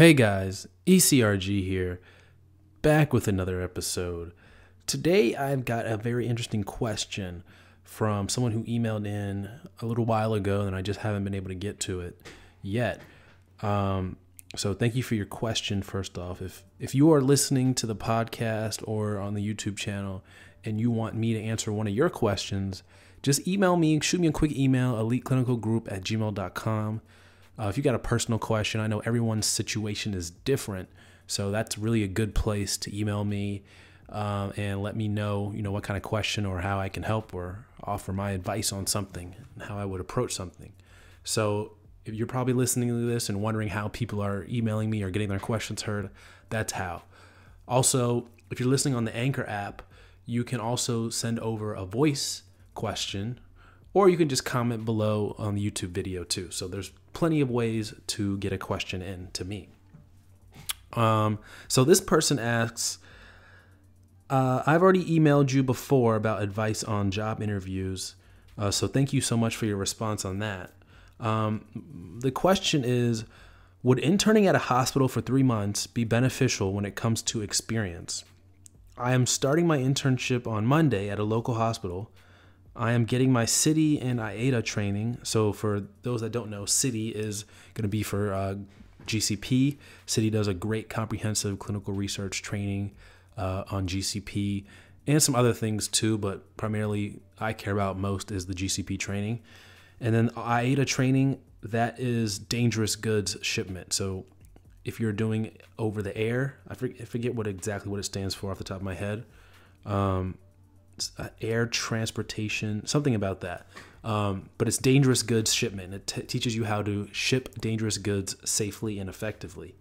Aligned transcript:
Hey 0.00 0.14
guys, 0.14 0.66
ECRG 0.86 1.62
here, 1.62 2.00
back 2.80 3.12
with 3.12 3.28
another 3.28 3.60
episode. 3.60 4.32
Today 4.86 5.36
I've 5.36 5.66
got 5.66 5.84
a 5.84 5.98
very 5.98 6.26
interesting 6.26 6.64
question 6.64 7.44
from 7.84 8.30
someone 8.30 8.52
who 8.52 8.64
emailed 8.64 9.06
in 9.06 9.50
a 9.78 9.84
little 9.84 10.06
while 10.06 10.32
ago, 10.32 10.62
and 10.62 10.74
I 10.74 10.80
just 10.80 11.00
haven't 11.00 11.24
been 11.24 11.34
able 11.34 11.48
to 11.48 11.54
get 11.54 11.80
to 11.80 12.00
it 12.00 12.18
yet. 12.62 13.02
Um, 13.60 14.16
so 14.56 14.72
thank 14.72 14.94
you 14.94 15.02
for 15.02 15.16
your 15.16 15.26
question. 15.26 15.82
First 15.82 16.16
off, 16.16 16.40
if 16.40 16.64
if 16.78 16.94
you 16.94 17.12
are 17.12 17.20
listening 17.20 17.74
to 17.74 17.86
the 17.86 17.94
podcast 17.94 18.82
or 18.88 19.18
on 19.18 19.34
the 19.34 19.46
YouTube 19.46 19.76
channel 19.76 20.24
and 20.64 20.80
you 20.80 20.90
want 20.90 21.14
me 21.14 21.34
to 21.34 21.42
answer 21.42 21.74
one 21.74 21.86
of 21.86 21.92
your 21.92 22.08
questions, 22.08 22.82
just 23.22 23.46
email 23.46 23.76
me, 23.76 24.00
shoot 24.00 24.22
me 24.22 24.28
a 24.28 24.32
quick 24.32 24.52
email, 24.52 24.94
eliteclinicalgroup 24.94 25.92
at 25.92 26.04
gmail.com. 26.04 27.02
Uh, 27.60 27.68
if 27.68 27.76
you 27.76 27.82
got 27.82 27.94
a 27.94 27.98
personal 27.98 28.38
question, 28.38 28.80
I 28.80 28.86
know 28.86 29.00
everyone's 29.00 29.44
situation 29.44 30.14
is 30.14 30.30
different, 30.30 30.88
so 31.26 31.50
that's 31.50 31.76
really 31.76 32.02
a 32.02 32.08
good 32.08 32.34
place 32.34 32.78
to 32.78 32.98
email 32.98 33.22
me 33.22 33.64
uh, 34.08 34.50
and 34.56 34.82
let 34.82 34.96
me 34.96 35.08
know, 35.08 35.52
you 35.54 35.60
know, 35.60 35.70
what 35.70 35.82
kind 35.82 35.98
of 35.98 36.02
question 36.02 36.46
or 36.46 36.60
how 36.60 36.80
I 36.80 36.88
can 36.88 37.02
help 37.02 37.34
or 37.34 37.66
offer 37.84 38.14
my 38.14 38.30
advice 38.30 38.72
on 38.72 38.86
something 38.86 39.36
and 39.54 39.64
how 39.64 39.76
I 39.76 39.84
would 39.84 40.00
approach 40.00 40.32
something. 40.32 40.72
So 41.22 41.72
if 42.06 42.14
you're 42.14 42.26
probably 42.26 42.54
listening 42.54 42.88
to 42.88 43.06
this 43.06 43.28
and 43.28 43.42
wondering 43.42 43.68
how 43.68 43.88
people 43.88 44.22
are 44.22 44.46
emailing 44.48 44.88
me 44.88 45.02
or 45.02 45.10
getting 45.10 45.28
their 45.28 45.38
questions 45.38 45.82
heard, 45.82 46.08
that's 46.48 46.72
how. 46.72 47.02
Also, 47.68 48.28
if 48.50 48.58
you're 48.58 48.70
listening 48.70 48.94
on 48.94 49.04
the 49.04 49.14
Anchor 49.14 49.46
app, 49.46 49.82
you 50.24 50.44
can 50.44 50.60
also 50.60 51.10
send 51.10 51.38
over 51.40 51.74
a 51.74 51.84
voice 51.84 52.42
question 52.74 53.38
or 53.92 54.08
you 54.08 54.16
can 54.16 54.28
just 54.28 54.44
comment 54.44 54.84
below 54.84 55.34
on 55.38 55.56
the 55.56 55.70
YouTube 55.70 55.90
video 55.90 56.24
too. 56.24 56.50
So 56.50 56.66
there's 56.68 56.92
plenty 57.20 57.42
of 57.42 57.50
ways 57.50 57.92
to 58.06 58.38
get 58.38 58.50
a 58.50 58.56
question 58.56 59.02
in 59.02 59.28
to 59.34 59.44
me. 59.44 59.68
Um, 60.94 61.38
so 61.68 61.84
this 61.84 62.00
person 62.00 62.38
asks, 62.38 62.98
uh, 64.30 64.62
I've 64.66 64.80
already 64.80 65.04
emailed 65.04 65.52
you 65.52 65.62
before 65.62 66.16
about 66.16 66.40
advice 66.42 66.82
on 66.82 67.10
job 67.10 67.42
interviews. 67.42 68.14
Uh, 68.56 68.70
so 68.70 68.88
thank 68.88 69.12
you 69.12 69.20
so 69.20 69.36
much 69.36 69.54
for 69.54 69.66
your 69.66 69.76
response 69.76 70.24
on 70.24 70.38
that. 70.38 70.72
Um, 71.20 72.18
the 72.22 72.30
question 72.30 72.84
is 72.86 73.26
Would 73.82 73.98
interning 73.98 74.46
at 74.46 74.54
a 74.54 74.70
hospital 74.74 75.06
for 75.06 75.20
three 75.20 75.42
months 75.42 75.86
be 75.86 76.04
beneficial 76.04 76.72
when 76.72 76.86
it 76.86 76.96
comes 76.96 77.20
to 77.24 77.42
experience? 77.42 78.24
I 78.96 79.12
am 79.12 79.26
starting 79.26 79.66
my 79.66 79.76
internship 79.76 80.46
on 80.46 80.64
Monday 80.64 81.10
at 81.10 81.18
a 81.18 81.24
local 81.24 81.56
hospital. 81.56 82.10
I 82.80 82.92
am 82.92 83.04
getting 83.04 83.30
my 83.30 83.44
CITI 83.44 84.00
and 84.00 84.18
IATA 84.18 84.64
training. 84.64 85.18
So, 85.22 85.52
for 85.52 85.82
those 86.00 86.22
that 86.22 86.32
don't 86.32 86.48
know, 86.48 86.64
CITI 86.64 87.10
is 87.14 87.44
going 87.74 87.82
to 87.82 87.88
be 87.88 88.02
for 88.02 88.32
uh, 88.32 88.54
GCP. 89.06 89.76
CITI 90.06 90.30
does 90.30 90.48
a 90.48 90.54
great 90.54 90.88
comprehensive 90.88 91.58
clinical 91.58 91.92
research 91.92 92.40
training 92.40 92.92
uh, 93.36 93.64
on 93.70 93.86
GCP 93.86 94.64
and 95.06 95.22
some 95.22 95.34
other 95.34 95.52
things 95.52 95.88
too, 95.88 96.16
but 96.16 96.56
primarily 96.56 97.20
I 97.38 97.52
care 97.52 97.74
about 97.74 97.98
most 97.98 98.30
is 98.30 98.46
the 98.46 98.54
GCP 98.54 98.98
training. 98.98 99.40
And 100.00 100.14
then 100.14 100.30
IATA 100.30 100.86
training, 100.86 101.38
that 101.62 102.00
is 102.00 102.38
dangerous 102.38 102.96
goods 102.96 103.36
shipment. 103.42 103.92
So, 103.92 104.24
if 104.86 104.98
you're 104.98 105.12
doing 105.12 105.50
over 105.78 106.00
the 106.00 106.16
air, 106.16 106.56
I 106.66 106.74
forget 106.74 107.34
what 107.34 107.46
exactly 107.46 107.90
what 107.90 108.00
it 108.00 108.04
stands 108.04 108.34
for 108.34 108.50
off 108.50 108.56
the 108.56 108.64
top 108.64 108.78
of 108.78 108.82
my 108.82 108.94
head. 108.94 109.26
Um, 109.84 110.38
air 111.40 111.66
transportation, 111.66 112.86
something 112.86 113.14
about 113.14 113.40
that. 113.40 113.66
Um, 114.02 114.48
but 114.56 114.66
it's 114.66 114.78
dangerous 114.78 115.22
goods 115.22 115.52
shipment. 115.52 115.92
It 115.94 116.28
teaches 116.28 116.56
you 116.56 116.64
how 116.64 116.82
to 116.82 117.08
ship 117.12 117.60
dangerous 117.60 117.98
goods 117.98 118.36
safely 118.48 118.98
and 118.98 119.10
effectively. 119.10 119.76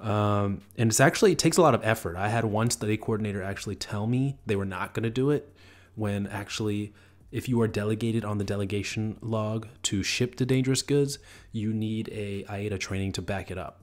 Um, 0.00 0.60
and 0.76 0.90
it's 0.90 1.00
actually 1.00 1.32
it 1.32 1.38
takes 1.38 1.56
a 1.56 1.62
lot 1.62 1.74
of 1.74 1.84
effort. 1.84 2.16
I 2.16 2.28
had 2.28 2.44
one 2.44 2.70
study 2.70 2.96
coordinator 2.96 3.42
actually 3.42 3.76
tell 3.76 4.06
me 4.06 4.38
they 4.46 4.56
were 4.56 4.64
not 4.64 4.94
going 4.94 5.04
to 5.04 5.10
do 5.10 5.30
it 5.30 5.52
when 5.94 6.26
actually 6.26 6.92
if 7.32 7.48
you 7.48 7.60
are 7.60 7.66
delegated 7.66 8.24
on 8.24 8.38
the 8.38 8.44
delegation 8.44 9.18
log 9.20 9.66
to 9.82 10.04
ship 10.04 10.36
the 10.36 10.46
dangerous 10.46 10.82
goods, 10.82 11.18
you 11.50 11.72
need 11.72 12.08
a 12.12 12.44
IATA 12.44 12.78
training 12.78 13.10
to 13.12 13.22
back 13.22 13.50
it 13.50 13.58
up. 13.58 13.82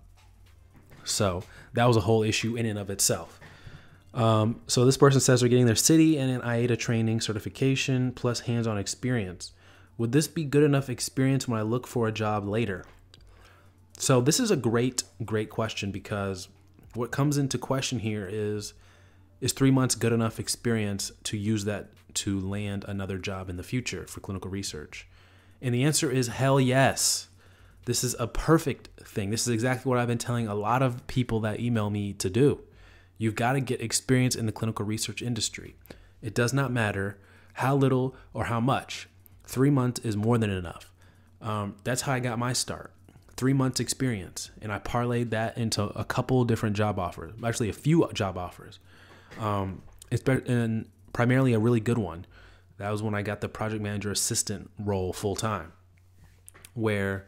So 1.03 1.43
that 1.73 1.85
was 1.85 1.97
a 1.97 2.01
whole 2.01 2.23
issue 2.23 2.55
in 2.55 2.65
and 2.65 2.79
of 2.79 2.89
itself. 2.89 3.40
Um, 4.13 4.61
so 4.67 4.85
this 4.85 4.97
person 4.97 5.21
says 5.21 5.39
they're 5.39 5.49
getting 5.49 5.65
their 5.65 5.75
CITI 5.75 6.17
and 6.17 6.29
an 6.29 6.41
IATA 6.41 6.77
training 6.77 7.21
certification 7.21 8.11
plus 8.11 8.41
hands-on 8.41 8.77
experience. 8.77 9.53
Would 9.97 10.11
this 10.11 10.27
be 10.27 10.43
good 10.43 10.63
enough 10.63 10.89
experience 10.89 11.47
when 11.47 11.59
I 11.59 11.63
look 11.63 11.87
for 11.87 12.07
a 12.07 12.11
job 12.11 12.47
later? 12.47 12.85
So 13.97 14.19
this 14.19 14.39
is 14.39 14.51
a 14.51 14.55
great, 14.55 15.03
great 15.23 15.49
question 15.49 15.91
because 15.91 16.49
what 16.93 17.11
comes 17.11 17.37
into 17.37 17.57
question 17.57 17.99
here 17.99 18.27
is 18.29 18.73
is 19.39 19.53
three 19.53 19.71
months 19.71 19.95
good 19.95 20.13
enough 20.13 20.39
experience 20.39 21.11
to 21.23 21.35
use 21.35 21.65
that 21.65 21.89
to 22.13 22.39
land 22.39 22.85
another 22.87 23.17
job 23.17 23.49
in 23.49 23.57
the 23.57 23.63
future 23.63 24.05
for 24.07 24.19
clinical 24.19 24.51
research? 24.51 25.07
And 25.61 25.73
the 25.73 25.83
answer 25.83 26.11
is 26.11 26.27
hell 26.27 26.59
yes. 26.59 27.27
This 27.85 28.03
is 28.03 28.15
a 28.19 28.27
perfect 28.27 28.89
thing. 29.03 29.31
This 29.31 29.47
is 29.47 29.53
exactly 29.53 29.89
what 29.89 29.97
I've 29.97 30.07
been 30.07 30.17
telling 30.17 30.47
a 30.47 30.55
lot 30.55 30.81
of 30.81 31.07
people 31.07 31.39
that 31.41 31.59
email 31.59 31.89
me 31.89 32.13
to 32.13 32.29
do. 32.29 32.61
You've 33.21 33.35
got 33.35 33.53
to 33.53 33.59
get 33.59 33.81
experience 33.81 34.35
in 34.35 34.47
the 34.47 34.51
clinical 34.51 34.83
research 34.83 35.21
industry. 35.21 35.75
It 36.23 36.33
does 36.33 36.53
not 36.53 36.71
matter 36.71 37.19
how 37.53 37.75
little 37.75 38.15
or 38.33 38.45
how 38.45 38.59
much. 38.59 39.07
Three 39.43 39.69
months 39.69 39.99
is 39.99 40.17
more 40.17 40.39
than 40.39 40.49
enough. 40.49 40.91
Um, 41.39 41.75
that's 41.83 42.01
how 42.01 42.13
I 42.13 42.19
got 42.19 42.39
my 42.39 42.53
start. 42.53 42.91
Three 43.37 43.53
months 43.53 43.79
experience, 43.79 44.49
and 44.59 44.71
I 44.71 44.79
parlayed 44.79 45.29
that 45.29 45.55
into 45.55 45.83
a 45.83 46.03
couple 46.03 46.43
different 46.45 46.75
job 46.75 46.97
offers. 46.97 47.31
Actually, 47.45 47.69
a 47.69 47.73
few 47.73 48.09
job 48.11 48.39
offers. 48.39 48.79
Um, 49.39 49.83
it's 50.09 50.27
and 50.27 50.87
primarily 51.13 51.53
a 51.53 51.59
really 51.59 51.79
good 51.79 51.99
one. 51.99 52.25
That 52.79 52.89
was 52.89 53.03
when 53.03 53.13
I 53.13 53.21
got 53.21 53.39
the 53.39 53.49
project 53.49 53.83
manager 53.83 54.09
assistant 54.09 54.71
role 54.79 55.13
full 55.13 55.35
time, 55.35 55.73
where 56.73 57.27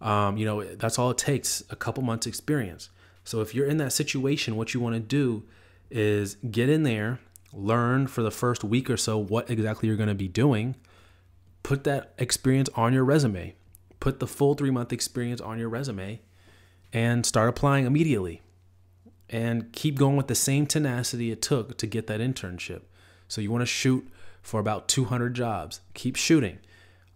um, 0.00 0.36
you 0.36 0.44
know 0.44 0.64
that's 0.64 0.98
all 0.98 1.10
it 1.10 1.18
takes 1.18 1.62
a 1.70 1.76
couple 1.76 2.02
months 2.02 2.26
experience 2.26 2.90
so 3.24 3.40
if 3.40 3.54
you're 3.54 3.66
in 3.66 3.76
that 3.78 3.92
situation, 3.92 4.56
what 4.56 4.74
you 4.74 4.80
want 4.80 4.94
to 4.94 5.00
do 5.00 5.44
is 5.90 6.36
get 6.50 6.68
in 6.68 6.82
there, 6.82 7.20
learn 7.52 8.06
for 8.06 8.22
the 8.22 8.30
first 8.30 8.64
week 8.64 8.88
or 8.88 8.96
so 8.96 9.18
what 9.18 9.50
exactly 9.50 9.88
you're 9.88 9.96
going 9.96 10.08
to 10.08 10.14
be 10.14 10.28
doing, 10.28 10.76
put 11.62 11.84
that 11.84 12.14
experience 12.18 12.68
on 12.74 12.92
your 12.92 13.04
resume, 13.04 13.54
put 13.98 14.20
the 14.20 14.26
full 14.26 14.54
three 14.54 14.70
month 14.70 14.92
experience 14.92 15.40
on 15.40 15.58
your 15.58 15.68
resume, 15.68 16.20
and 16.92 17.24
start 17.26 17.48
applying 17.48 17.86
immediately. 17.86 18.40
And 19.28 19.72
keep 19.72 19.96
going 19.96 20.16
with 20.16 20.26
the 20.26 20.34
same 20.34 20.66
tenacity 20.66 21.30
it 21.30 21.40
took 21.40 21.78
to 21.78 21.86
get 21.86 22.08
that 22.08 22.20
internship. 22.20 22.82
So 23.28 23.40
you 23.40 23.50
want 23.52 23.62
to 23.62 23.66
shoot 23.66 24.08
for 24.42 24.58
about 24.58 24.88
200 24.88 25.34
jobs. 25.34 25.80
Keep 25.94 26.16
shooting. 26.16 26.58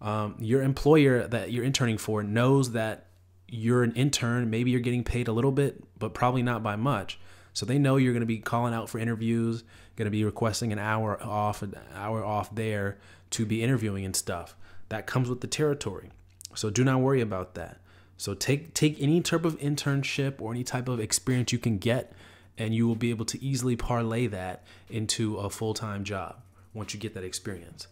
Um, 0.00 0.36
your 0.38 0.62
employer 0.62 1.26
that 1.26 1.50
you're 1.50 1.64
interning 1.64 1.98
for 1.98 2.22
knows 2.22 2.70
that 2.72 3.08
you're 3.48 3.82
an 3.82 3.92
intern, 3.92 4.50
maybe 4.50 4.70
you're 4.70 4.80
getting 4.80 5.04
paid 5.04 5.28
a 5.28 5.32
little 5.32 5.52
bit, 5.52 5.82
but 5.98 6.14
probably 6.14 6.42
not 6.42 6.62
by 6.62 6.76
much. 6.76 7.18
So 7.52 7.64
they 7.64 7.78
know 7.78 7.96
you're 7.96 8.12
going 8.12 8.20
to 8.20 8.26
be 8.26 8.38
calling 8.38 8.74
out 8.74 8.88
for 8.88 8.98
interviews, 8.98 9.62
going 9.96 10.06
to 10.06 10.10
be 10.10 10.24
requesting 10.24 10.72
an 10.72 10.78
hour 10.78 11.22
off, 11.22 11.62
an 11.62 11.76
hour 11.94 12.24
off 12.24 12.54
there 12.54 12.98
to 13.30 13.46
be 13.46 13.62
interviewing 13.62 14.04
and 14.04 14.16
stuff. 14.16 14.56
That 14.88 15.06
comes 15.06 15.28
with 15.28 15.40
the 15.40 15.46
territory. 15.46 16.10
So 16.54 16.70
do 16.70 16.84
not 16.84 17.00
worry 17.00 17.20
about 17.20 17.54
that. 17.54 17.80
So 18.16 18.34
take 18.34 18.74
take 18.74 19.00
any 19.00 19.20
type 19.20 19.44
of 19.44 19.58
internship 19.58 20.40
or 20.40 20.52
any 20.52 20.64
type 20.64 20.88
of 20.88 21.00
experience 21.00 21.52
you 21.52 21.58
can 21.58 21.78
get, 21.78 22.12
and 22.56 22.74
you 22.74 22.86
will 22.86 22.94
be 22.94 23.10
able 23.10 23.24
to 23.26 23.42
easily 23.42 23.76
parlay 23.76 24.26
that 24.28 24.64
into 24.88 25.36
a 25.36 25.50
full 25.50 25.74
time 25.74 26.04
job 26.04 26.36
once 26.72 26.94
you 26.94 27.00
get 27.00 27.14
that 27.14 27.24
experience. 27.24 27.88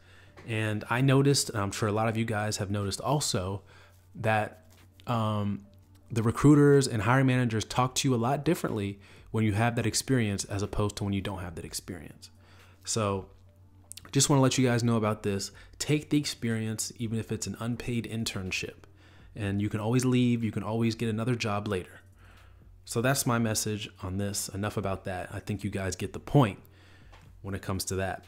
And 0.46 0.84
I 0.90 1.00
noticed, 1.00 1.50
and 1.50 1.58
I'm 1.58 1.72
sure 1.72 1.88
a 1.88 1.92
lot 1.92 2.08
of 2.08 2.16
you 2.16 2.24
guys 2.24 2.56
have 2.56 2.70
noticed 2.70 3.00
also, 3.00 3.62
that 4.16 4.61
um, 5.06 5.66
the 6.10 6.22
recruiters 6.22 6.86
and 6.86 7.02
hiring 7.02 7.26
managers 7.26 7.64
talk 7.64 7.94
to 7.96 8.08
you 8.08 8.14
a 8.14 8.16
lot 8.16 8.44
differently 8.44 8.98
when 9.30 9.44
you 9.44 9.52
have 9.52 9.76
that 9.76 9.86
experience 9.86 10.44
as 10.44 10.62
opposed 10.62 10.96
to 10.96 11.04
when 11.04 11.12
you 11.12 11.20
don't 11.20 11.40
have 11.40 11.54
that 11.56 11.64
experience. 11.64 12.30
So, 12.84 13.26
just 14.10 14.28
want 14.28 14.38
to 14.38 14.42
let 14.42 14.58
you 14.58 14.66
guys 14.66 14.84
know 14.84 14.96
about 14.96 15.22
this. 15.22 15.52
Take 15.78 16.10
the 16.10 16.18
experience, 16.18 16.92
even 16.98 17.18
if 17.18 17.32
it's 17.32 17.46
an 17.46 17.56
unpaid 17.58 18.06
internship, 18.10 18.84
and 19.34 19.62
you 19.62 19.70
can 19.70 19.80
always 19.80 20.04
leave, 20.04 20.44
you 20.44 20.52
can 20.52 20.62
always 20.62 20.94
get 20.94 21.08
another 21.08 21.34
job 21.34 21.66
later. 21.66 22.00
So, 22.84 23.00
that's 23.00 23.24
my 23.24 23.38
message 23.38 23.88
on 24.02 24.18
this. 24.18 24.48
Enough 24.50 24.76
about 24.76 25.04
that. 25.04 25.30
I 25.32 25.40
think 25.40 25.64
you 25.64 25.70
guys 25.70 25.96
get 25.96 26.12
the 26.12 26.20
point 26.20 26.58
when 27.40 27.54
it 27.54 27.62
comes 27.62 27.86
to 27.86 27.94
that. 27.96 28.24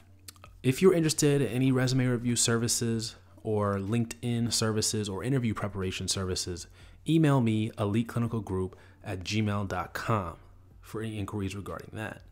If 0.63 0.81
you're 0.81 0.95
interested 0.95 1.43
in 1.43 1.49
any 1.49 1.71
resume 1.71 2.07
review 2.07 2.37
services, 2.37 3.17
or 3.45 3.77
LinkedIn 3.77 4.53
services 4.53 5.09
or 5.09 5.23
interview 5.23 5.55
preparation 5.55 6.09
services, 6.09 6.67
email 7.09 7.41
me 7.41 7.71
eliteclinicalgroup 7.73 8.73
at 9.05 9.21
gmail.com 9.21 10.37
for 10.81 11.03
any 11.03 11.19
inquiries 11.19 11.55
regarding 11.55 11.91
that. 11.93 12.23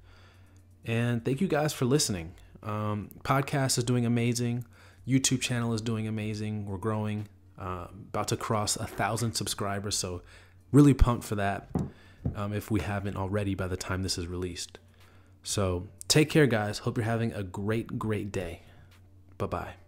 And 0.84 1.24
thank 1.24 1.40
you 1.40 1.46
guys 1.46 1.72
for 1.72 1.84
listening. 1.84 2.34
Um, 2.62 3.10
podcast 3.22 3.78
is 3.78 3.84
doing 3.84 4.06
amazing. 4.06 4.64
YouTube 5.06 5.40
channel 5.40 5.74
is 5.74 5.80
doing 5.80 6.08
amazing. 6.08 6.66
We're 6.66 6.78
growing, 6.78 7.28
uh, 7.58 7.86
about 7.92 8.28
to 8.28 8.36
cross 8.36 8.76
a 8.76 8.86
thousand 8.86 9.34
subscribers. 9.34 9.96
So 9.96 10.22
really 10.72 10.94
pumped 10.94 11.24
for 11.24 11.36
that. 11.36 11.68
Um, 12.34 12.52
if 12.52 12.70
we 12.70 12.80
haven't 12.80 13.16
already 13.16 13.54
by 13.54 13.66
the 13.66 13.76
time 13.76 14.02
this 14.02 14.16
is 14.16 14.26
released. 14.26 14.78
So 15.42 15.88
take 16.06 16.30
care, 16.30 16.46
guys. 16.46 16.78
Hope 16.78 16.96
you're 16.96 17.04
having 17.04 17.32
a 17.32 17.42
great, 17.42 17.98
great 17.98 18.30
day. 18.30 18.62
Bye 19.38 19.46
bye. 19.46 19.81